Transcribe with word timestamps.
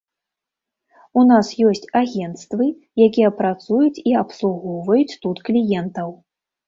У 1.21 1.25
нас 1.31 1.51
ёсць 1.71 1.83
агенцтвы, 2.01 2.69
якія 3.09 3.29
працуюць 3.43 4.03
і 4.13 4.17
абслугоўваюць 4.25 5.17
тут 5.27 5.37
кліентаў. 5.51 6.09